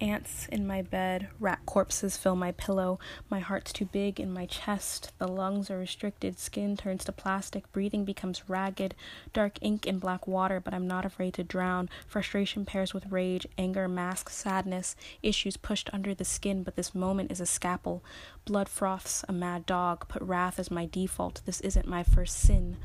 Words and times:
Ants 0.00 0.46
in 0.48 0.66
my 0.66 0.82
bed, 0.82 1.28
rat 1.40 1.60
corpses 1.64 2.18
fill 2.18 2.36
my 2.36 2.52
pillow. 2.52 2.98
My 3.30 3.40
heart's 3.40 3.72
too 3.72 3.86
big 3.86 4.20
in 4.20 4.30
my 4.30 4.44
chest. 4.44 5.12
The 5.18 5.26
lungs 5.26 5.70
are 5.70 5.78
restricted, 5.78 6.38
skin 6.38 6.76
turns 6.76 7.04
to 7.04 7.12
plastic, 7.12 7.70
breathing 7.72 8.04
becomes 8.04 8.48
ragged. 8.48 8.94
Dark 9.32 9.58
ink 9.62 9.86
in 9.86 9.98
black 9.98 10.26
water, 10.26 10.60
but 10.60 10.74
I'm 10.74 10.86
not 10.86 11.06
afraid 11.06 11.32
to 11.34 11.44
drown. 11.44 11.88
Frustration 12.06 12.66
pairs 12.66 12.92
with 12.92 13.10
rage, 13.10 13.46
anger 13.56 13.88
masks 13.88 14.36
sadness, 14.36 14.96
issues 15.22 15.56
pushed 15.56 15.88
under 15.94 16.14
the 16.14 16.24
skin, 16.24 16.62
but 16.62 16.76
this 16.76 16.94
moment 16.94 17.32
is 17.32 17.40
a 17.40 17.46
scalpel. 17.46 18.04
Blood 18.44 18.68
froths 18.68 19.24
a 19.28 19.32
mad 19.32 19.64
dog, 19.64 20.08
put 20.08 20.22
wrath 20.22 20.58
as 20.58 20.70
my 20.70 20.84
default. 20.84 21.40
This 21.46 21.60
isn't 21.62 21.88
my 21.88 22.02
first 22.02 22.38
sin. 22.38 22.76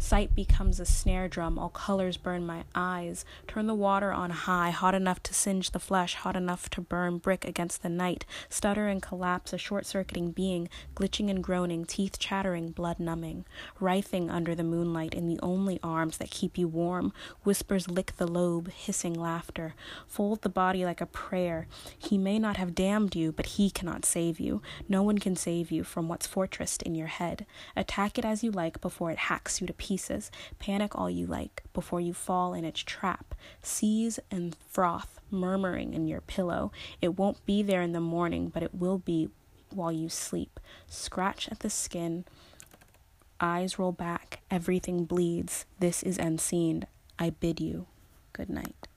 Sight 0.00 0.34
becomes 0.34 0.80
a 0.80 0.86
snare 0.86 1.28
drum, 1.28 1.58
all 1.58 1.68
colors 1.68 2.16
burn 2.16 2.46
my 2.46 2.64
eyes. 2.74 3.26
Turn 3.46 3.66
the 3.66 3.74
water 3.74 4.10
on 4.10 4.30
high, 4.30 4.70
hot 4.70 4.94
enough 4.94 5.22
to 5.24 5.34
singe 5.34 5.70
the 5.70 5.78
flesh, 5.78 6.14
hot 6.14 6.36
enough 6.36 6.70
to 6.70 6.80
burn 6.80 7.18
brick 7.18 7.44
against 7.44 7.82
the 7.82 7.90
night. 7.90 8.24
Stutter 8.48 8.88
and 8.88 9.02
collapse, 9.02 9.52
a 9.52 9.58
short 9.58 9.84
circuiting 9.84 10.30
being, 10.30 10.70
glitching 10.96 11.28
and 11.28 11.44
groaning, 11.44 11.84
teeth 11.84 12.18
chattering, 12.18 12.70
blood 12.70 12.98
numbing. 12.98 13.44
Writhing 13.78 14.30
under 14.30 14.54
the 14.54 14.64
moonlight 14.64 15.12
in 15.12 15.28
the 15.28 15.38
only 15.42 15.78
arms 15.82 16.16
that 16.16 16.30
keep 16.30 16.56
you 16.56 16.66
warm. 16.66 17.12
Whispers 17.44 17.90
lick 17.90 18.16
the 18.16 18.26
lobe, 18.26 18.70
hissing 18.70 19.12
laughter. 19.12 19.74
Fold 20.06 20.40
the 20.40 20.48
body 20.48 20.82
like 20.82 21.02
a 21.02 21.06
prayer. 21.06 21.68
He 21.98 22.16
may 22.16 22.38
not 22.38 22.56
have 22.56 22.74
damned 22.74 23.14
you, 23.14 23.32
but 23.32 23.46
he 23.46 23.70
cannot 23.70 24.06
save 24.06 24.40
you. 24.40 24.62
No 24.88 25.02
one 25.02 25.18
can 25.18 25.36
save 25.36 25.70
you 25.70 25.84
from 25.84 26.08
what's 26.08 26.26
fortressed 26.26 26.82
in 26.82 26.94
your 26.94 27.08
head. 27.08 27.44
Attack 27.76 28.18
it 28.18 28.24
as 28.24 28.42
you 28.42 28.50
like 28.50 28.80
before 28.80 29.10
it 29.10 29.18
hacks 29.18 29.60
you 29.60 29.66
to 29.66 29.74
pieces 29.74 29.89
pieces. 29.90 30.30
Panic 30.60 30.94
all 30.94 31.10
you 31.10 31.26
like 31.26 31.64
before 31.72 32.00
you 32.00 32.14
fall 32.14 32.54
in 32.54 32.64
its 32.64 32.80
trap. 32.80 33.34
Seize 33.60 34.20
and 34.30 34.54
froth, 34.54 35.18
murmuring 35.32 35.94
in 35.94 36.06
your 36.06 36.20
pillow. 36.20 36.70
It 37.02 37.18
won't 37.18 37.44
be 37.44 37.60
there 37.60 37.82
in 37.82 37.90
the 37.90 38.00
morning, 38.00 38.50
but 38.54 38.62
it 38.62 38.72
will 38.72 38.98
be 38.98 39.30
while 39.74 39.90
you 39.90 40.08
sleep. 40.08 40.60
Scratch 40.86 41.48
at 41.48 41.58
the 41.58 41.70
skin. 41.70 42.24
Eyes 43.40 43.80
roll 43.80 43.90
back. 43.90 44.42
Everything 44.48 45.06
bleeds. 45.06 45.66
This 45.80 46.04
is 46.04 46.18
unseen. 46.18 46.86
I 47.18 47.30
bid 47.30 47.60
you 47.60 47.86
good 48.32 48.48
night. 48.48 48.89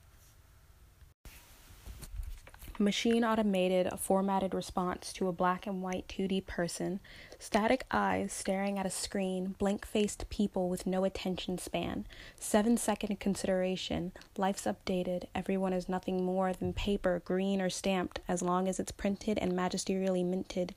Machine 2.84 3.24
automated 3.24 3.86
a 3.86 3.96
formatted 3.96 4.52
response 4.52 5.10
to 5.14 5.26
a 5.26 5.32
black 5.32 5.66
and 5.66 5.80
white 5.80 6.06
2D 6.06 6.46
person, 6.46 7.00
static 7.38 7.86
eyes 7.90 8.30
staring 8.30 8.78
at 8.78 8.84
a 8.84 8.90
screen, 8.90 9.54
blank 9.58 9.86
faced 9.86 10.28
people 10.28 10.68
with 10.68 10.86
no 10.86 11.04
attention 11.04 11.56
span, 11.56 12.06
seven 12.38 12.76
second 12.76 13.18
consideration, 13.20 14.12
life's 14.36 14.64
updated, 14.66 15.24
everyone 15.34 15.72
is 15.72 15.88
nothing 15.88 16.26
more 16.26 16.52
than 16.52 16.74
paper, 16.74 17.22
green 17.24 17.58
or 17.58 17.70
stamped, 17.70 18.20
as 18.28 18.42
long 18.42 18.68
as 18.68 18.78
it's 18.78 18.92
printed 18.92 19.38
and 19.38 19.52
magisterially 19.52 20.22
minted. 20.22 20.74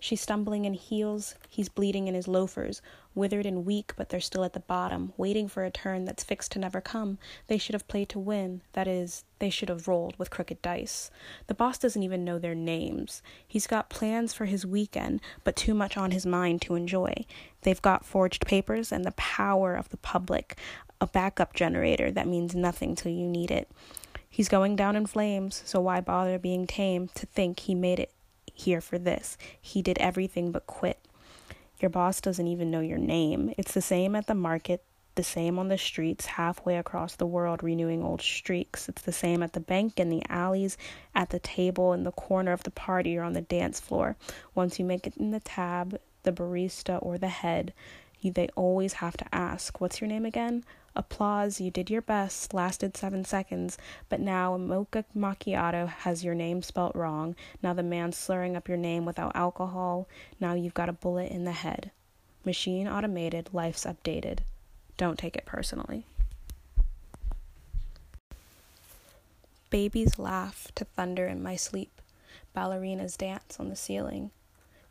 She's 0.00 0.20
stumbling 0.20 0.64
in 0.64 0.74
heels, 0.74 1.34
he's 1.48 1.68
bleeding 1.68 2.06
in 2.06 2.14
his 2.14 2.28
loafers, 2.28 2.80
withered 3.16 3.46
and 3.46 3.66
weak, 3.66 3.94
but 3.96 4.08
they're 4.08 4.20
still 4.20 4.44
at 4.44 4.52
the 4.52 4.60
bottom, 4.60 5.12
waiting 5.16 5.48
for 5.48 5.64
a 5.64 5.72
turn 5.72 6.04
that's 6.04 6.22
fixed 6.22 6.52
to 6.52 6.60
never 6.60 6.80
come. 6.80 7.18
They 7.48 7.58
should 7.58 7.74
have 7.74 7.88
played 7.88 8.08
to 8.10 8.18
win. 8.18 8.62
That 8.74 8.86
is, 8.86 9.24
they 9.40 9.50
should 9.50 9.68
have 9.68 9.88
rolled 9.88 10.16
with 10.16 10.30
crooked 10.30 10.62
dice. 10.62 11.10
The 11.48 11.54
boss 11.54 11.78
doesn't 11.78 12.02
even 12.02 12.24
know 12.24 12.38
their 12.38 12.54
names. 12.54 13.22
He's 13.46 13.66
got 13.66 13.90
plans 13.90 14.32
for 14.32 14.44
his 14.44 14.64
weekend, 14.64 15.20
but 15.42 15.56
too 15.56 15.74
much 15.74 15.96
on 15.96 16.12
his 16.12 16.24
mind 16.24 16.62
to 16.62 16.76
enjoy. 16.76 17.24
They've 17.62 17.82
got 17.82 18.06
forged 18.06 18.46
papers 18.46 18.92
and 18.92 19.04
the 19.04 19.12
power 19.12 19.74
of 19.74 19.88
the 19.88 19.96
public, 19.96 20.56
a 21.00 21.08
backup 21.08 21.54
generator 21.54 22.12
that 22.12 22.28
means 22.28 22.54
nothing 22.54 22.94
till 22.94 23.10
you 23.10 23.26
need 23.26 23.50
it. 23.50 23.68
He's 24.30 24.48
going 24.48 24.76
down 24.76 24.94
in 24.94 25.06
flames, 25.06 25.62
so 25.64 25.80
why 25.80 26.00
bother 26.00 26.38
being 26.38 26.68
tame 26.68 27.08
to 27.14 27.26
think 27.26 27.60
he 27.60 27.74
made 27.74 27.98
it 27.98 28.12
here 28.58 28.80
for 28.80 28.98
this. 28.98 29.36
He 29.60 29.82
did 29.82 29.98
everything 29.98 30.52
but 30.52 30.66
quit. 30.66 30.98
Your 31.80 31.90
boss 31.90 32.20
doesn't 32.20 32.46
even 32.46 32.70
know 32.70 32.80
your 32.80 32.98
name. 32.98 33.54
It's 33.56 33.72
the 33.72 33.80
same 33.80 34.16
at 34.16 34.26
the 34.26 34.34
market, 34.34 34.82
the 35.14 35.22
same 35.22 35.58
on 35.58 35.68
the 35.68 35.78
streets, 35.78 36.26
halfway 36.26 36.76
across 36.76 37.14
the 37.14 37.26
world, 37.26 37.62
renewing 37.62 38.02
old 38.02 38.20
streaks. 38.20 38.88
It's 38.88 39.02
the 39.02 39.12
same 39.12 39.42
at 39.42 39.52
the 39.52 39.60
bank, 39.60 40.00
in 40.00 40.10
the 40.10 40.22
alleys, 40.28 40.76
at 41.14 41.30
the 41.30 41.38
table, 41.38 41.92
in 41.92 42.02
the 42.02 42.12
corner 42.12 42.52
of 42.52 42.64
the 42.64 42.70
party, 42.70 43.16
or 43.16 43.22
on 43.22 43.32
the 43.32 43.42
dance 43.42 43.78
floor. 43.78 44.16
Once 44.54 44.78
you 44.78 44.84
make 44.84 45.06
it 45.06 45.16
in 45.16 45.30
the 45.30 45.40
tab, 45.40 46.00
the 46.24 46.32
barista, 46.32 46.98
or 47.00 47.16
the 47.16 47.28
head, 47.28 47.72
you, 48.20 48.32
they 48.32 48.48
always 48.56 48.94
have 48.94 49.16
to 49.16 49.34
ask, 49.34 49.80
What's 49.80 50.00
your 50.00 50.08
name 50.08 50.24
again? 50.24 50.64
Applause, 50.98 51.60
you 51.60 51.70
did 51.70 51.90
your 51.90 52.02
best, 52.02 52.52
lasted 52.52 52.96
seven 52.96 53.24
seconds, 53.24 53.78
but 54.08 54.18
now 54.18 54.54
a 54.54 54.58
mocha 54.58 55.04
macchiato 55.16 55.86
has 55.86 56.24
your 56.24 56.34
name 56.34 56.60
spelt 56.60 56.96
wrong. 56.96 57.36
Now 57.62 57.72
the 57.72 57.84
man 57.84 58.10
slurring 58.10 58.56
up 58.56 58.66
your 58.66 58.76
name 58.76 59.04
without 59.04 59.36
alcohol. 59.36 60.08
Now 60.40 60.54
you've 60.54 60.74
got 60.74 60.88
a 60.88 60.92
bullet 60.92 61.30
in 61.30 61.44
the 61.44 61.52
head. 61.52 61.92
Machine 62.44 62.88
automated, 62.88 63.50
life's 63.52 63.84
updated. 63.84 64.40
Don't 64.96 65.16
take 65.16 65.36
it 65.36 65.46
personally. 65.46 66.04
Babies 69.70 70.18
laugh 70.18 70.66
to 70.74 70.84
thunder 70.84 71.28
in 71.28 71.40
my 71.40 71.54
sleep. 71.54 72.00
Ballerinas 72.56 73.16
dance 73.16 73.60
on 73.60 73.68
the 73.68 73.76
ceiling. 73.76 74.32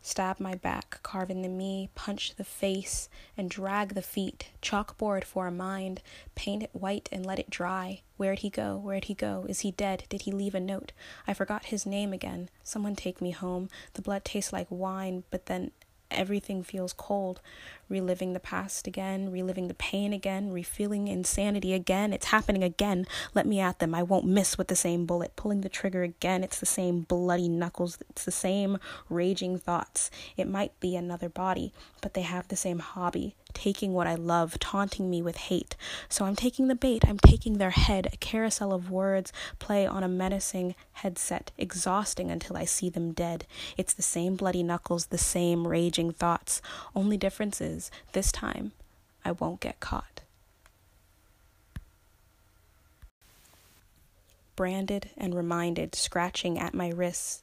Stab 0.08 0.40
my 0.40 0.54
back, 0.54 1.00
carve 1.02 1.28
in 1.28 1.42
the 1.42 1.50
me, 1.50 1.90
punch 1.94 2.36
the 2.36 2.42
face, 2.42 3.10
and 3.36 3.50
drag 3.50 3.92
the 3.92 4.00
feet. 4.00 4.48
Chalkboard 4.62 5.22
for 5.22 5.46
a 5.46 5.52
mind, 5.52 6.00
paint 6.34 6.62
it 6.62 6.70
white 6.72 7.10
and 7.12 7.26
let 7.26 7.38
it 7.38 7.50
dry. 7.50 8.00
Where'd 8.16 8.38
he 8.38 8.48
go? 8.48 8.78
Where'd 8.78 9.04
he 9.04 9.12
go? 9.12 9.44
Is 9.50 9.60
he 9.60 9.70
dead? 9.70 10.04
Did 10.08 10.22
he 10.22 10.32
leave 10.32 10.54
a 10.54 10.60
note? 10.60 10.92
I 11.26 11.34
forgot 11.34 11.66
his 11.66 11.84
name 11.84 12.14
again. 12.14 12.48
Someone 12.64 12.96
take 12.96 13.20
me 13.20 13.32
home. 13.32 13.68
The 13.92 14.00
blood 14.00 14.24
tastes 14.24 14.50
like 14.50 14.68
wine, 14.70 15.24
but 15.30 15.44
then 15.44 15.72
everything 16.10 16.62
feels 16.62 16.94
cold 16.94 17.42
reliving 17.88 18.32
the 18.32 18.40
past 18.40 18.86
again, 18.86 19.30
reliving 19.30 19.68
the 19.68 19.74
pain 19.74 20.12
again, 20.12 20.50
refeeling 20.50 21.08
insanity 21.08 21.72
again. 21.72 22.12
It's 22.12 22.26
happening 22.26 22.62
again. 22.62 23.06
Let 23.34 23.46
me 23.46 23.60
at 23.60 23.78
them. 23.78 23.94
I 23.94 24.02
won't 24.02 24.26
miss 24.26 24.58
with 24.58 24.68
the 24.68 24.76
same 24.76 25.06
bullet. 25.06 25.36
Pulling 25.36 25.62
the 25.62 25.68
trigger 25.68 26.02
again. 26.02 26.44
It's 26.44 26.60
the 26.60 26.66
same 26.66 27.00
bloody 27.00 27.48
knuckles. 27.48 27.98
It's 28.10 28.24
the 28.24 28.30
same 28.30 28.78
raging 29.08 29.58
thoughts. 29.58 30.10
It 30.36 30.48
might 30.48 30.78
be 30.80 30.96
another 30.96 31.28
body, 31.28 31.72
but 32.00 32.14
they 32.14 32.22
have 32.22 32.48
the 32.48 32.56
same 32.56 32.78
hobby 32.80 33.34
taking 33.54 33.92
what 33.92 34.06
I 34.06 34.14
love, 34.14 34.58
taunting 34.58 35.10
me 35.10 35.22
with 35.22 35.36
hate. 35.36 35.76
So 36.08 36.24
I'm 36.24 36.36
taking 36.36 36.68
the 36.68 36.74
bait, 36.74 37.04
I'm 37.06 37.18
taking 37.18 37.58
their 37.58 37.70
head, 37.70 38.08
a 38.12 38.16
carousel 38.16 38.72
of 38.72 38.90
words 38.90 39.32
play 39.58 39.86
on 39.86 40.02
a 40.02 40.08
menacing 40.08 40.74
headset, 40.92 41.50
exhausting 41.56 42.30
until 42.30 42.56
I 42.56 42.64
see 42.64 42.88
them 42.88 43.12
dead. 43.12 43.46
It's 43.76 43.94
the 43.94 44.02
same 44.02 44.36
bloody 44.36 44.62
knuckles, 44.62 45.06
the 45.06 45.18
same 45.18 45.66
raging 45.66 46.12
thoughts. 46.12 46.60
Only 46.94 47.16
difference 47.16 47.60
is 47.78 47.90
is 48.08 48.12
this 48.12 48.32
time 48.32 48.72
I 49.24 49.32
won't 49.32 49.60
get 49.60 49.80
caught. 49.80 50.22
Branded 54.56 55.10
and 55.16 55.34
reminded, 55.34 55.94
scratching 55.94 56.58
at 56.58 56.74
my 56.74 56.88
wrists, 56.88 57.42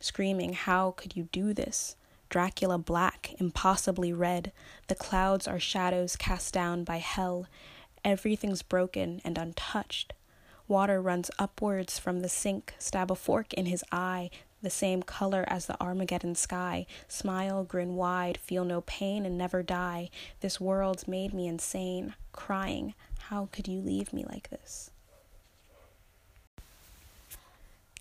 screaming, 0.00 0.52
How 0.52 0.92
could 0.92 1.16
you 1.16 1.24
do 1.32 1.52
this? 1.52 1.96
Dracula 2.28 2.78
black, 2.78 3.34
impossibly 3.40 4.12
red. 4.12 4.52
The 4.86 4.94
clouds 4.94 5.48
are 5.48 5.58
shadows 5.58 6.16
cast 6.16 6.54
down 6.54 6.84
by 6.84 6.98
hell. 6.98 7.46
Everything's 8.04 8.62
broken 8.62 9.20
and 9.24 9.36
untouched. 9.36 10.12
Water 10.68 11.00
runs 11.02 11.30
upwards 11.38 11.98
from 11.98 12.20
the 12.20 12.28
sink, 12.28 12.74
stab 12.78 13.10
a 13.10 13.14
fork 13.14 13.52
in 13.54 13.66
his 13.66 13.84
eye, 13.90 14.30
the 14.64 14.70
same 14.70 15.02
color 15.02 15.44
as 15.46 15.66
the 15.66 15.80
Armageddon 15.80 16.34
sky. 16.34 16.86
Smile, 17.06 17.62
grin 17.62 17.94
wide, 17.94 18.38
feel 18.38 18.64
no 18.64 18.80
pain, 18.80 19.24
and 19.24 19.38
never 19.38 19.62
die. 19.62 20.10
This 20.40 20.60
world's 20.60 21.06
made 21.06 21.32
me 21.32 21.46
insane, 21.46 22.14
crying, 22.32 22.94
How 23.28 23.48
could 23.52 23.68
you 23.68 23.80
leave 23.80 24.12
me 24.12 24.24
like 24.28 24.50
this? 24.50 24.90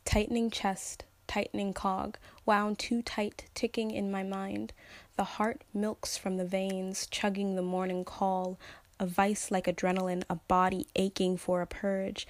Tightening 0.05 0.49
chest, 0.49 1.03
tightening 1.28 1.73
cog, 1.73 2.17
wound 2.46 2.79
too 2.79 3.02
tight, 3.02 3.46
ticking 3.53 3.91
in 3.91 4.11
my 4.11 4.23
mind. 4.23 4.73
The 5.16 5.23
heart 5.23 5.61
milks 5.73 6.17
from 6.17 6.38
the 6.38 6.46
veins, 6.46 7.08
chugging 7.08 7.55
the 7.55 7.61
morning 7.61 8.05
call. 8.05 8.58
A 8.99 9.05
vice 9.05 9.52
like 9.52 9.66
adrenaline, 9.66 10.23
a 10.29 10.35
body 10.35 10.88
aching 10.96 11.38
for 11.38 11.61
a 11.61 11.67
purge. 11.67 12.28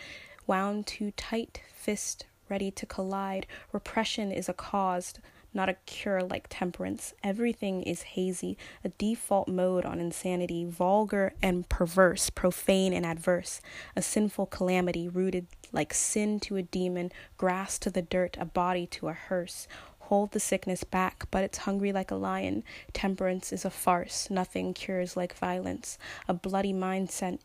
Wound 0.48 0.88
too 0.88 1.12
tight, 1.12 1.62
fist 1.74 2.26
ready 2.54 2.70
to 2.70 2.86
collide. 2.86 3.48
Repression 3.72 4.32
is 4.32 4.48
a 4.48 4.54
cause, 4.54 5.16
not 5.56 5.70
a 5.70 5.78
cure 5.88 6.22
like 6.22 6.46
temperance. 6.52 7.16
Everything 7.24 7.82
is 7.82 8.14
hazy, 8.14 8.60
a 8.84 8.90
default 8.90 9.48
mode 9.48 9.86
on 9.86 10.00
insanity, 10.00 10.64
vulgar 10.64 11.34
and 11.42 11.68
perverse, 11.68 12.30
profane 12.30 12.94
and 12.94 13.08
adverse, 13.08 13.60
a 13.96 14.04
sinful 14.04 14.46
calamity 14.46 15.08
rooted 15.10 15.48
like 15.72 15.96
sin 15.96 16.40
to 16.42 16.56
a 16.56 16.62
demon, 16.62 17.12
grass 17.38 17.80
to 17.80 17.90
the 17.90 18.04
dirt, 18.04 18.38
a 18.40 18.46
body 18.46 18.86
to 18.86 19.08
a 19.08 19.14
hearse. 19.14 19.68
Hold 20.10 20.34
the 20.34 20.40
sickness 20.40 20.84
back, 20.84 21.26
but 21.32 21.44
it's 21.44 21.66
hungry 21.66 21.92
like 21.92 22.12
a 22.12 22.16
lion. 22.16 22.64
Temperance 22.94 23.52
is 23.52 23.66
a 23.66 23.72
farce, 23.72 24.30
nothing 24.30 24.76
cures 24.76 25.18
like 25.18 25.36
violence. 25.36 25.98
A 26.28 26.36
bloody 26.36 26.72
mindset 26.72 27.40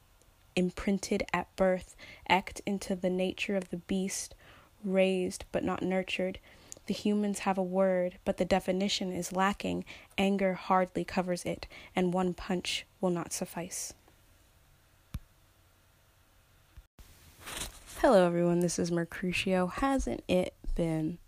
imprinted 0.54 1.22
at 1.32 1.54
birth, 1.56 1.96
act 2.28 2.60
into 2.66 2.94
the 2.94 3.08
nature 3.08 3.56
of 3.56 3.70
the 3.70 3.78
beast 3.78 4.34
raised 4.84 5.44
but 5.52 5.64
not 5.64 5.82
nurtured. 5.82 6.38
The 6.86 6.94
humans 6.94 7.40
have 7.40 7.58
a 7.58 7.62
word, 7.62 8.18
but 8.24 8.38
the 8.38 8.46
definition 8.46 9.12
is 9.12 9.32
lacking. 9.32 9.84
Anger 10.16 10.54
hardly 10.54 11.04
covers 11.04 11.44
it, 11.44 11.66
and 11.94 12.14
one 12.14 12.32
punch 12.32 12.86
will 13.00 13.10
not 13.10 13.32
suffice. 13.32 13.92
Hello, 18.00 18.24
everyone. 18.24 18.60
This 18.60 18.78
is 18.78 18.90
Mercutio. 18.90 19.66
Hasn't 19.66 20.22
it 20.28 20.54
been 20.76 21.18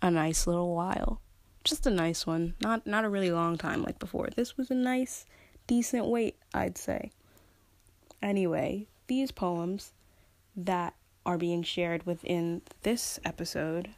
a 0.00 0.10
nice 0.10 0.46
little 0.46 0.74
while? 0.74 1.20
Just 1.64 1.86
a 1.86 1.90
nice 1.90 2.26
one. 2.26 2.54
Not 2.62 2.86
not 2.86 3.04
a 3.04 3.08
really 3.10 3.30
long 3.32 3.58
time 3.58 3.82
like 3.82 3.98
before. 3.98 4.28
This 4.34 4.56
was 4.56 4.70
a 4.70 4.74
nice, 4.74 5.26
decent 5.66 6.06
wait, 6.06 6.36
I'd 6.54 6.78
say. 6.78 7.10
Anyway, 8.22 8.86
these 9.06 9.32
poems 9.32 9.92
that 10.56 10.94
are 11.24 11.38
being 11.38 11.62
shared 11.62 12.06
within 12.06 12.62
this 12.82 13.20
episode 13.24 13.90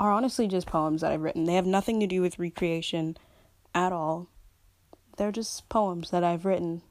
are 0.00 0.10
honestly 0.10 0.48
just 0.48 0.66
poems 0.66 1.00
that 1.00 1.12
I've 1.12 1.22
written. 1.22 1.44
They 1.44 1.54
have 1.54 1.66
nothing 1.66 2.00
to 2.00 2.06
do 2.06 2.20
with 2.20 2.38
recreation 2.38 3.16
at 3.74 3.92
all. 3.92 4.28
They're 5.16 5.30
just 5.30 5.68
poems 5.68 6.10
that 6.10 6.24
I've 6.24 6.44
written 6.44 6.82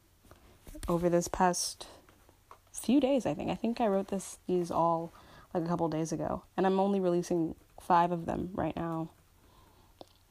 over 0.88 1.10
this 1.10 1.28
past 1.28 1.88
few 2.72 3.00
days, 3.00 3.26
I 3.26 3.34
think. 3.34 3.52
I 3.52 3.56
think 3.56 3.82
I 3.82 3.88
wrote 3.88 4.08
this 4.08 4.40
these 4.48 4.72
all 4.72 5.14
like 5.54 5.64
a 5.64 5.68
couple 5.68 5.90
days 5.90 6.12
ago, 6.12 6.44
and 6.56 6.66
I'm 6.66 6.80
only 6.80 7.00
releasing 7.00 7.56
5 7.82 8.12
of 8.12 8.26
them 8.26 8.52
right 8.54 8.76
now 8.76 9.10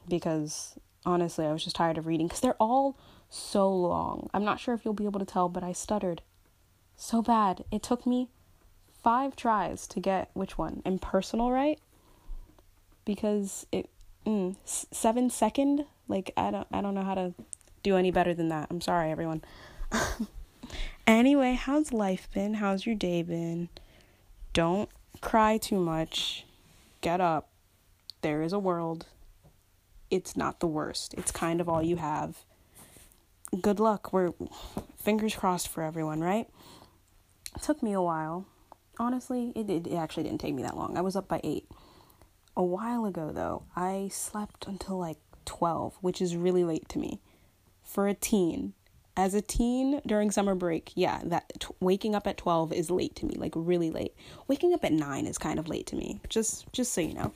because 0.09 0.79
honestly, 1.05 1.47
I 1.47 1.53
was 1.53 1.65
just 1.65 1.77
tired 1.77 1.99
of 1.99 2.07
reading 2.07 2.29
cuz 2.29 2.41
they're 2.41 2.55
all 2.59 2.97
so 3.29 3.71
long. 3.71 4.31
I'm 4.33 4.45
not 4.45 4.59
sure 4.59 4.75
if 4.75 4.85
you'll 4.85 4.95
be 4.95 5.05
able 5.05 5.21
to 5.21 5.27
tell, 5.27 5.49
but 5.49 5.63
I 5.63 5.73
stuttered 5.73 6.23
so 6.97 7.23
bad. 7.23 7.65
It 7.71 7.83
took 7.83 8.07
me 8.07 8.31
5 9.03 9.37
tries 9.37 9.87
to 9.89 10.01
get 10.01 10.31
which 10.35 10.59
one? 10.59 10.83
Impersonal 10.85 11.51
right? 11.51 11.79
because 13.11 13.67
it 13.73 13.89
mm, 14.27 14.55
seven 14.65 15.31
second 15.31 15.85
like 16.07 16.33
I 16.37 16.51
don't 16.51 16.69
I 16.73 16.81
don't 16.81 16.95
know 16.95 17.03
how 17.03 17.15
to 17.15 17.35
do 17.83 17.97
any 17.97 18.11
better 18.11 18.35
than 18.35 18.49
that. 18.51 18.69
I'm 18.71 18.81
sorry 18.81 19.11
everyone. 19.11 19.43
anyway, 21.07 21.55
how's 21.55 21.93
life 21.93 22.29
been? 22.33 22.55
How's 22.55 22.87
your 22.87 22.95
day 22.95 23.23
been? 23.23 23.69
Don't 24.53 24.89
cry 25.21 25.59
too 25.59 25.81
much. 25.81 26.45
Get 27.01 27.21
up. 27.21 27.49
There 28.23 28.43
is 28.43 28.53
a 28.53 28.59
world. 28.59 29.07
It's 30.11 30.37
not 30.37 30.61
the 30.61 30.67
worst. 30.67 31.15
It's 31.15 31.33
kind 31.33 31.61
of 31.61 31.69
all 31.69 31.83
you 31.83 31.97
have. 31.97 32.45
Good 33.61 33.81
luck. 33.81 34.13
We're 34.13 34.33
fingers 34.99 35.35
crossed 35.35 35.69
for 35.69 35.83
everyone, 35.83 36.21
right? 36.21 36.49
It 37.57 37.63
took 37.63 37.83
me 37.83 37.93
a 37.93 38.03
while. 38.03 38.47
Honestly, 39.01 39.53
it, 39.57 39.71
it, 39.71 39.87
it 39.87 39.97
actually 39.97 40.25
didn't 40.25 40.41
take 40.41 40.55
me 40.55 40.63
that 40.63 40.77
long. 40.77 40.97
I 40.97 41.01
was 41.01 41.17
up 41.17 41.27
by 41.27 41.41
8 41.43 41.67
a 42.55 42.63
while 42.63 43.07
ago, 43.07 43.31
though, 43.33 43.63
I 43.75 44.09
slept 44.13 44.67
until 44.67 44.99
like 44.99 45.17
12, 45.47 45.97
which 46.03 46.21
is 46.21 46.37
really 46.37 46.65
late 46.65 46.87
to 46.91 46.99
me. 46.99 47.21
For 47.83 48.07
a 48.07 48.15
teen, 48.15 48.75
as 49.17 49.33
a 49.33 49.41
teen 49.41 50.03
during 50.07 50.31
summer 50.31 50.55
break, 50.55 50.93
yeah, 50.95 51.21
that 51.25 51.61
t- 51.61 51.69
waking 51.81 52.15
up 52.15 52.27
at 52.27 52.37
12 52.37 52.75
is 52.75 52.91
late 52.91 53.17
to 53.17 53.27
me, 53.27 53.35
like 53.37 53.53
really 53.57 53.91
late. 53.91 54.15
Waking 54.47 54.75
up 54.75 54.85
at 54.85 54.93
9 54.93 55.27
is 55.27 55.39
kind 55.39 55.59
of 55.59 55.69
late 55.69 55.87
to 55.87 55.97
me. 55.97 56.21
Just 56.29 56.71
just 56.73 56.93
so 56.93 57.01
you 57.01 57.15
know. 57.15 57.33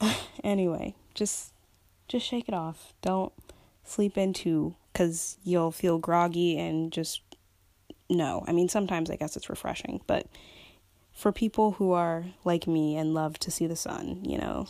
anyway, 0.44 0.96
just 1.14 1.52
just 2.08 2.26
shake 2.26 2.48
it 2.48 2.54
off. 2.54 2.92
Don't 3.00 3.32
sleep 3.84 4.18
into 4.18 4.74
cuz 4.94 5.38
you'll 5.44 5.70
feel 5.70 5.98
groggy 5.98 6.58
and 6.58 6.92
just 6.92 7.22
no. 8.08 8.44
I 8.46 8.52
mean, 8.52 8.68
sometimes 8.68 9.10
I 9.10 9.16
guess 9.16 9.36
it's 9.36 9.50
refreshing, 9.50 10.00
but 10.06 10.26
for 11.12 11.32
people 11.32 11.72
who 11.72 11.92
are 11.92 12.24
like 12.44 12.66
me 12.66 12.96
and 12.96 13.14
love 13.14 13.38
to 13.40 13.50
see 13.50 13.66
the 13.66 13.76
sun, 13.76 14.24
you 14.24 14.38
know, 14.38 14.66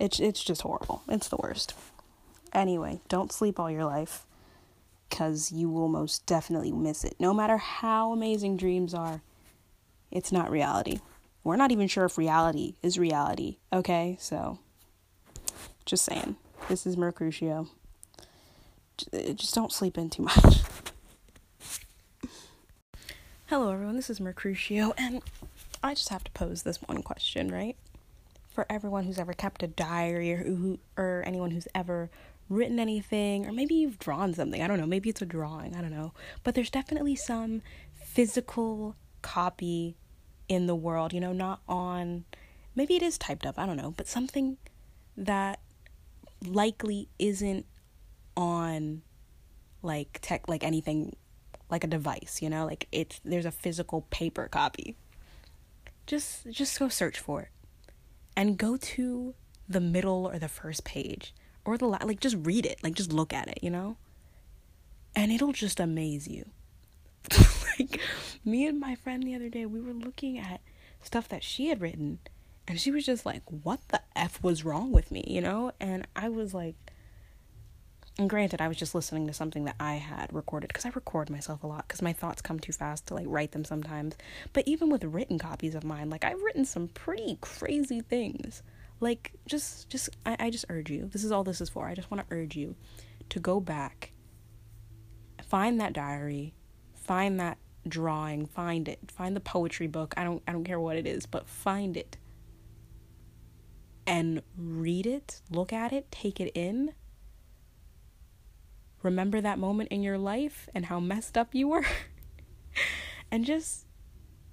it's 0.00 0.20
it's 0.20 0.42
just 0.42 0.62
horrible. 0.62 1.02
It's 1.08 1.28
the 1.28 1.36
worst. 1.36 1.74
Anyway, 2.52 3.00
don't 3.08 3.32
sleep 3.32 3.58
all 3.58 3.70
your 3.70 3.84
life 3.84 4.24
cuz 5.10 5.52
you 5.52 5.70
will 5.70 5.88
most 5.88 6.26
definitely 6.26 6.72
miss 6.72 7.04
it. 7.04 7.14
No 7.18 7.32
matter 7.32 7.56
how 7.56 8.12
amazing 8.12 8.56
dreams 8.56 8.94
are, 8.94 9.22
it's 10.10 10.32
not 10.32 10.50
reality. 10.50 11.00
We're 11.44 11.56
not 11.56 11.70
even 11.70 11.88
sure 11.88 12.04
if 12.04 12.18
reality 12.18 12.74
is 12.82 12.98
reality, 12.98 13.56
okay? 13.72 14.16
So 14.20 14.58
just 15.86 16.04
saying. 16.04 16.36
This 16.68 16.86
is 16.86 16.96
Mercutio. 16.96 17.68
Just 19.12 19.54
don't 19.54 19.72
sleep 19.72 19.96
in 19.96 20.10
too 20.10 20.22
much. 20.44 20.60
Hello, 23.48 23.72
everyone. 23.72 23.96
This 23.96 24.10
is 24.10 24.20
Mercutio, 24.20 24.92
and 24.98 25.22
I 25.82 25.94
just 25.94 26.10
have 26.10 26.22
to 26.22 26.30
pose 26.32 26.64
this 26.64 26.82
one 26.82 27.02
question, 27.02 27.50
right? 27.50 27.76
For 28.50 28.66
everyone 28.68 29.04
who's 29.04 29.18
ever 29.18 29.32
kept 29.32 29.62
a 29.62 29.66
diary, 29.66 30.34
or 30.34 30.36
who, 30.36 30.78
or 30.98 31.24
anyone 31.26 31.52
who's 31.52 31.66
ever 31.74 32.10
written 32.50 32.78
anything, 32.78 33.46
or 33.46 33.52
maybe 33.52 33.74
you've 33.74 33.98
drawn 33.98 34.34
something. 34.34 34.60
I 34.60 34.66
don't 34.66 34.78
know. 34.78 34.84
Maybe 34.84 35.08
it's 35.08 35.22
a 35.22 35.24
drawing. 35.24 35.74
I 35.74 35.80
don't 35.80 35.90
know. 35.90 36.12
But 36.44 36.56
there's 36.56 36.68
definitely 36.68 37.16
some 37.16 37.62
physical 37.94 38.96
copy 39.22 39.96
in 40.50 40.66
the 40.66 40.76
world. 40.76 41.14
You 41.14 41.20
know, 41.20 41.32
not 41.32 41.60
on. 41.66 42.26
Maybe 42.74 42.96
it 42.96 43.02
is 43.02 43.16
typed 43.16 43.46
up. 43.46 43.58
I 43.58 43.64
don't 43.64 43.78
know. 43.78 43.94
But 43.96 44.08
something 44.08 44.58
that 45.16 45.58
likely 46.46 47.08
isn't 47.18 47.64
on 48.36 49.00
like 49.80 50.18
tech 50.20 50.48
like 50.48 50.62
anything 50.62 51.16
like 51.70 51.84
a 51.84 51.86
device, 51.86 52.40
you 52.42 52.50
know, 52.50 52.66
like 52.66 52.88
it's 52.92 53.20
there's 53.24 53.44
a 53.46 53.50
physical 53.50 54.02
paper 54.10 54.48
copy. 54.48 54.96
Just 56.06 56.50
just 56.50 56.78
go 56.78 56.88
search 56.88 57.18
for 57.18 57.42
it. 57.42 57.48
And 58.36 58.56
go 58.56 58.76
to 58.76 59.34
the 59.68 59.80
middle 59.80 60.26
or 60.26 60.38
the 60.38 60.48
first 60.48 60.84
page 60.84 61.34
or 61.64 61.76
the 61.76 61.86
la- 61.86 61.98
like 62.04 62.20
just 62.20 62.36
read 62.40 62.64
it, 62.64 62.78
like 62.82 62.94
just 62.94 63.12
look 63.12 63.32
at 63.32 63.48
it, 63.48 63.58
you 63.62 63.70
know? 63.70 63.96
And 65.14 65.32
it'll 65.32 65.52
just 65.52 65.80
amaze 65.80 66.28
you. 66.28 66.44
like 67.78 68.00
me 68.44 68.66
and 68.66 68.78
my 68.78 68.94
friend 68.94 69.22
the 69.22 69.34
other 69.34 69.48
day, 69.48 69.66
we 69.66 69.80
were 69.80 69.92
looking 69.92 70.38
at 70.38 70.60
stuff 71.02 71.28
that 71.28 71.42
she 71.42 71.68
had 71.68 71.80
written 71.80 72.20
and 72.66 72.78
she 72.78 72.90
was 72.90 73.04
just 73.04 73.24
like, 73.26 73.42
"What 73.46 73.80
the 73.88 74.00
f 74.14 74.42
was 74.42 74.64
wrong 74.64 74.92
with 74.92 75.10
me?" 75.10 75.24
you 75.26 75.40
know? 75.40 75.72
And 75.80 76.06
I 76.14 76.28
was 76.28 76.54
like 76.54 76.76
and 78.18 78.28
granted, 78.28 78.60
I 78.60 78.66
was 78.66 78.76
just 78.76 78.96
listening 78.96 79.28
to 79.28 79.32
something 79.32 79.64
that 79.66 79.76
I 79.78 79.94
had 79.94 80.32
recorded 80.32 80.68
because 80.68 80.84
I 80.84 80.88
record 80.88 81.30
myself 81.30 81.62
a 81.62 81.68
lot 81.68 81.86
because 81.86 82.02
my 82.02 82.12
thoughts 82.12 82.42
come 82.42 82.58
too 82.58 82.72
fast 82.72 83.06
to 83.06 83.14
like 83.14 83.26
write 83.28 83.52
them 83.52 83.64
sometimes. 83.64 84.16
But 84.52 84.66
even 84.66 84.90
with 84.90 85.04
written 85.04 85.38
copies 85.38 85.76
of 85.76 85.84
mine, 85.84 86.10
like 86.10 86.24
I've 86.24 86.42
written 86.42 86.64
some 86.64 86.88
pretty 86.88 87.38
crazy 87.40 88.00
things. 88.00 88.64
Like 88.98 89.34
just 89.46 89.88
just 89.88 90.10
I, 90.26 90.36
I 90.40 90.50
just 90.50 90.64
urge 90.68 90.90
you. 90.90 91.08
This 91.12 91.22
is 91.22 91.30
all 91.30 91.44
this 91.44 91.60
is 91.60 91.68
for. 91.68 91.86
I 91.86 91.94
just 91.94 92.10
want 92.10 92.28
to 92.28 92.34
urge 92.34 92.56
you 92.56 92.74
to 93.28 93.38
go 93.38 93.60
back, 93.60 94.10
find 95.40 95.80
that 95.80 95.92
diary, 95.92 96.54
find 96.94 97.38
that 97.38 97.58
drawing, 97.86 98.46
find 98.46 98.88
it, 98.88 98.98
find 99.12 99.36
the 99.36 99.40
poetry 99.40 99.86
book. 99.86 100.12
I 100.16 100.24
don't 100.24 100.42
I 100.48 100.50
don't 100.50 100.64
care 100.64 100.80
what 100.80 100.96
it 100.96 101.06
is, 101.06 101.24
but 101.24 101.48
find 101.48 101.96
it. 101.96 102.16
And 104.08 104.42
read 104.56 105.06
it, 105.06 105.40
look 105.52 105.72
at 105.72 105.92
it, 105.92 106.10
take 106.10 106.40
it 106.40 106.50
in 106.56 106.94
remember 109.08 109.40
that 109.40 109.58
moment 109.58 109.88
in 109.90 110.02
your 110.02 110.18
life 110.18 110.68
and 110.74 110.86
how 110.86 111.00
messed 111.00 111.38
up 111.38 111.54
you 111.54 111.68
were? 111.68 111.84
And 113.30 113.44
just 113.44 113.84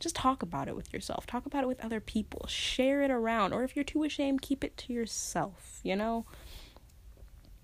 just 0.02 0.18
talk 0.18 0.44
about 0.44 0.68
it 0.68 0.76
with 0.76 0.92
yourself. 0.92 1.26
Talk 1.26 1.46
about 1.46 1.64
it 1.64 1.68
with 1.68 1.80
other 1.80 2.02
people. 2.02 2.46
Share 2.50 3.02
it 3.02 3.10
around. 3.10 3.54
Or 3.54 3.64
if 3.64 3.74
you're 3.74 3.86
too 3.86 4.04
ashamed 4.04 4.42
keep 4.42 4.66
it 4.66 4.76
to 4.78 4.92
yourself 4.92 5.80
you 5.82 5.96
know? 5.96 6.26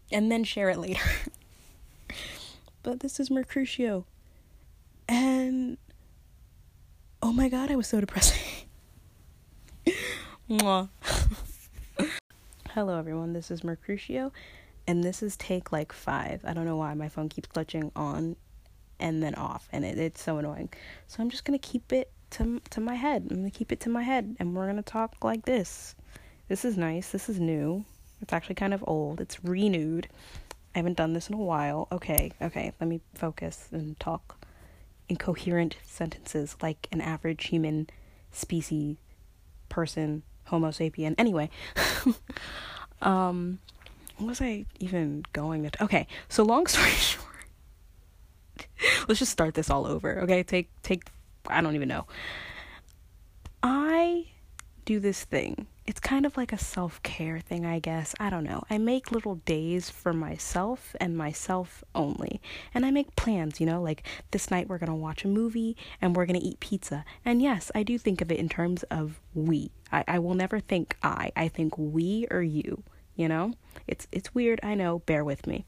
And 0.09 0.31
then 0.31 0.45
share 0.45 0.69
it 0.69 0.77
later. 0.77 1.03
But 2.83 3.01
this 3.01 3.19
is 3.19 3.29
mercutio. 3.29 4.05
And 5.07 5.77
oh 7.21 7.31
my 7.31 7.47
god 7.49 7.69
i 7.69 7.75
was 7.75 7.87
so 7.87 7.99
depressing. 7.99 8.41
Hello 12.69 12.97
everyone. 12.97 13.33
This 13.33 13.51
is 13.51 13.63
mercutio 13.63 14.31
and 14.91 15.05
this 15.05 15.23
is 15.23 15.37
take 15.37 15.71
like 15.71 15.93
five. 15.93 16.41
I 16.43 16.51
don't 16.51 16.65
know 16.65 16.75
why 16.75 16.93
my 16.95 17.07
phone 17.07 17.29
keeps 17.29 17.47
glitching 17.47 17.91
on 17.95 18.35
and 18.99 19.23
then 19.23 19.35
off, 19.35 19.69
and 19.71 19.85
it, 19.85 19.97
it's 19.97 20.21
so 20.21 20.37
annoying. 20.37 20.67
So 21.07 21.23
I'm 21.23 21.29
just 21.29 21.45
gonna 21.45 21.59
keep 21.59 21.93
it 21.93 22.11
to 22.31 22.61
to 22.71 22.81
my 22.81 22.95
head. 22.95 23.25
I'm 23.31 23.37
gonna 23.37 23.51
keep 23.51 23.71
it 23.71 23.79
to 23.81 23.89
my 23.89 24.03
head, 24.03 24.35
and 24.37 24.53
we're 24.53 24.67
gonna 24.67 24.81
talk 24.81 25.23
like 25.23 25.45
this. 25.45 25.95
This 26.49 26.65
is 26.65 26.77
nice. 26.77 27.09
This 27.09 27.29
is 27.29 27.39
new. 27.39 27.85
It's 28.21 28.33
actually 28.33 28.55
kind 28.55 28.73
of 28.73 28.83
old. 28.85 29.21
It's 29.21 29.41
renewed. 29.45 30.09
I 30.75 30.79
haven't 30.79 30.97
done 30.97 31.13
this 31.13 31.29
in 31.29 31.35
a 31.35 31.37
while. 31.37 31.87
Okay, 31.89 32.33
okay. 32.41 32.73
Let 32.81 32.89
me 32.89 32.99
focus 33.13 33.69
and 33.71 33.97
talk 33.97 34.45
in 35.07 35.15
coherent 35.15 35.77
sentences 35.85 36.57
like 36.61 36.89
an 36.91 36.99
average 36.99 37.45
human 37.45 37.89
species 38.33 38.97
person, 39.69 40.23
Homo 40.47 40.71
sapien. 40.71 41.15
Anyway, 41.17 41.49
um 43.01 43.59
was 44.25 44.41
I 44.41 44.65
even 44.79 45.23
going 45.33 45.69
to? 45.69 45.83
Okay, 45.83 46.07
so 46.29 46.43
long 46.43 46.67
story 46.67 46.89
short, 46.91 47.25
let's 49.07 49.19
just 49.19 49.31
start 49.31 49.53
this 49.53 49.69
all 49.69 49.85
over. 49.85 50.19
Okay, 50.21 50.43
take 50.43 50.69
take. 50.83 51.03
I 51.47 51.61
don't 51.61 51.75
even 51.75 51.87
know. 51.87 52.05
I 53.63 54.27
do 54.85 54.99
this 54.99 55.23
thing. 55.23 55.67
It's 55.87 55.99
kind 55.99 56.25
of 56.25 56.37
like 56.37 56.53
a 56.53 56.57
self 56.57 57.01
care 57.03 57.39
thing, 57.39 57.65
I 57.65 57.79
guess. 57.79 58.15
I 58.19 58.29
don't 58.29 58.43
know. 58.43 58.63
I 58.69 58.77
make 58.77 59.11
little 59.11 59.35
days 59.35 59.89
for 59.89 60.13
myself 60.13 60.95
and 60.99 61.17
myself 61.17 61.83
only. 61.95 62.41
And 62.73 62.85
I 62.85 62.91
make 62.91 63.15
plans, 63.15 63.59
you 63.59 63.65
know, 63.65 63.81
like 63.81 64.03
this 64.31 64.51
night 64.51 64.69
we're 64.69 64.77
going 64.77 64.89
to 64.91 64.95
watch 64.95 65.25
a 65.25 65.27
movie 65.27 65.75
and 66.01 66.15
we're 66.15 66.25
going 66.25 66.39
to 66.39 66.45
eat 66.45 66.59
pizza. 66.59 67.03
And 67.25 67.41
yes, 67.41 67.71
I 67.73 67.83
do 67.83 67.97
think 67.97 68.21
of 68.21 68.31
it 68.31 68.39
in 68.39 68.47
terms 68.47 68.83
of 68.83 69.19
we. 69.33 69.71
I, 69.91 70.03
I 70.07 70.19
will 70.19 70.35
never 70.35 70.59
think 70.59 70.95
I. 71.03 71.31
I 71.35 71.47
think 71.47 71.77
we 71.77 72.27
or 72.31 72.41
you, 72.41 72.83
you 73.21 73.27
know? 73.27 73.53
It's 73.87 74.07
it's 74.11 74.35
weird, 74.35 74.59
I 74.63 74.75
know, 74.75 74.99
bear 74.99 75.23
with 75.23 75.47
me. 75.47 75.65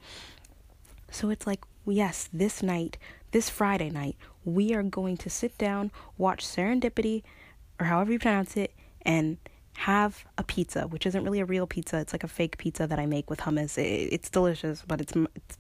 So 1.12 1.30
it's 1.30 1.46
like, 1.46 1.64
yes, 1.86 2.28
this 2.34 2.64
night, 2.64 2.98
this 3.32 3.50
Friday 3.50 3.90
night, 3.90 4.16
we 4.44 4.74
are 4.74 4.84
going 4.84 5.18
to 5.18 5.30
sit 5.30 5.58
down, 5.58 5.92
watch 6.18 6.46
Serendipity 6.46 7.24
or 7.80 7.86
however 7.86 8.12
you 8.12 8.20
pronounce 8.20 8.56
it, 8.58 8.74
and 9.04 9.38
have 9.78 10.26
a 10.38 10.44
pizza, 10.44 10.84
which 10.88 11.06
isn't 11.06 11.24
really 11.24 11.40
a 11.40 11.46
real 11.46 11.66
pizza. 11.68 11.98
It's 11.98 12.14
like 12.14 12.24
a 12.24 12.28
fake 12.28 12.58
pizza 12.58 12.88
that 12.88 13.00
I 13.00 13.06
make 13.06 13.30
with 13.30 13.40
hummus. 13.42 13.78
It, 13.78 14.14
it's 14.14 14.30
delicious, 14.30 14.84
but 14.88 15.02
it's, 15.02 15.14
it's 15.36 15.58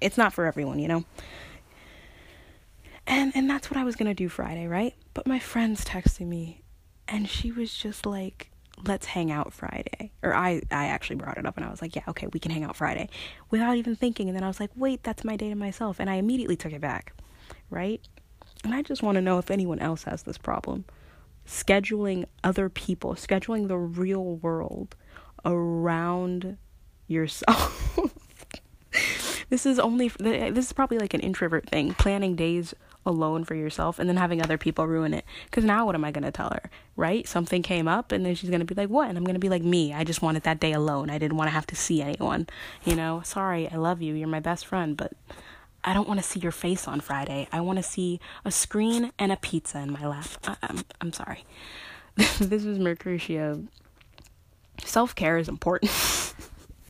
it's 0.00 0.18
not 0.18 0.32
for 0.32 0.46
everyone, 0.46 0.78
you 0.78 0.88
know. 0.88 1.04
And 3.06 3.32
and 3.34 3.50
that's 3.50 3.70
what 3.70 3.76
I 3.76 3.84
was 3.84 3.96
gonna 3.96 4.14
do 4.14 4.28
Friday, 4.28 4.66
right? 4.66 4.94
But 5.14 5.26
my 5.26 5.38
friends 5.38 5.84
texted 5.84 6.26
me, 6.26 6.62
and 7.08 7.28
she 7.28 7.50
was 7.50 7.74
just 7.74 8.06
like, 8.06 8.51
"Let's 8.84 9.06
hang 9.06 9.30
out 9.30 9.52
Friday." 9.52 10.12
Or 10.22 10.34
I 10.34 10.62
I 10.70 10.86
actually 10.86 11.16
brought 11.16 11.38
it 11.38 11.46
up, 11.46 11.56
and 11.56 11.66
I 11.66 11.70
was 11.70 11.82
like, 11.82 11.96
"Yeah, 11.96 12.04
okay, 12.08 12.26
we 12.32 12.40
can 12.40 12.50
hang 12.50 12.64
out 12.64 12.76
Friday," 12.76 13.08
without 13.50 13.76
even 13.76 13.96
thinking. 13.96 14.28
And 14.28 14.36
then 14.36 14.44
I 14.44 14.48
was 14.48 14.60
like, 14.60 14.70
"Wait, 14.76 15.02
that's 15.02 15.24
my 15.24 15.36
day 15.36 15.48
to 15.48 15.54
myself," 15.54 16.00
and 16.00 16.08
I 16.10 16.14
immediately 16.14 16.56
took 16.56 16.72
it 16.72 16.80
back, 16.80 17.14
right? 17.70 18.00
And 18.64 18.74
I 18.74 18.82
just 18.82 19.02
want 19.02 19.16
to 19.16 19.22
know 19.22 19.38
if 19.38 19.50
anyone 19.50 19.78
else 19.80 20.04
has 20.04 20.22
this 20.22 20.38
problem 20.38 20.84
scheduling 21.46 22.24
other 22.44 22.68
people, 22.68 23.14
scheduling 23.14 23.68
the 23.68 23.78
real 23.78 24.36
world 24.36 24.94
around 25.44 26.56
yourself. 27.08 27.98
this 29.52 29.66
is 29.66 29.78
only 29.78 30.08
this 30.08 30.64
is 30.64 30.72
probably 30.72 30.98
like 30.98 31.12
an 31.12 31.20
introvert 31.20 31.68
thing, 31.68 31.92
planning 31.92 32.34
days 32.34 32.72
alone 33.04 33.44
for 33.44 33.54
yourself 33.54 33.98
and 33.98 34.08
then 34.08 34.16
having 34.16 34.40
other 34.40 34.56
people 34.56 34.86
ruin 34.86 35.12
it. 35.12 35.26
Cuz 35.50 35.62
now 35.62 35.84
what 35.84 35.94
am 35.94 36.06
I 36.06 36.10
going 36.10 36.24
to 36.24 36.32
tell 36.32 36.48
her? 36.48 36.70
Right? 36.96 37.28
Something 37.28 37.62
came 37.62 37.86
up 37.86 38.12
and 38.12 38.24
then 38.24 38.34
she's 38.34 38.48
going 38.48 38.60
to 38.60 38.74
be 38.74 38.74
like, 38.74 38.88
"What?" 38.88 39.10
And 39.10 39.18
I'm 39.18 39.24
going 39.24 39.34
to 39.34 39.46
be 39.46 39.50
like, 39.50 39.62
"Me. 39.62 39.92
I 39.92 40.04
just 40.04 40.22
wanted 40.22 40.44
that 40.44 40.58
day 40.58 40.72
alone. 40.72 41.10
I 41.10 41.18
didn't 41.18 41.36
want 41.36 41.48
to 41.48 41.52
have 41.52 41.66
to 41.66 41.76
see 41.76 42.00
anyone." 42.00 42.46
You 42.82 42.96
know, 42.96 43.20
sorry, 43.26 43.68
I 43.70 43.76
love 43.76 44.00
you. 44.00 44.14
You're 44.14 44.26
my 44.26 44.40
best 44.40 44.64
friend, 44.64 44.96
but 44.96 45.12
I 45.84 45.92
don't 45.92 46.08
want 46.08 46.18
to 46.18 46.26
see 46.26 46.40
your 46.40 46.52
face 46.52 46.88
on 46.88 47.00
Friday. 47.00 47.46
I 47.52 47.60
want 47.60 47.76
to 47.76 47.82
see 47.82 48.20
a 48.46 48.50
screen 48.50 49.12
and 49.18 49.30
a 49.32 49.36
pizza 49.36 49.80
in 49.80 49.92
my 49.92 50.06
lap. 50.06 50.28
I- 50.44 50.52
am 50.52 50.56
I'm, 50.62 50.84
I'm 51.02 51.12
sorry. 51.12 51.44
this 52.16 52.64
is 52.64 52.78
Mercutio. 52.78 53.64
Self 54.82 55.14
care 55.14 55.36
is 55.36 55.50
important. 55.50 55.92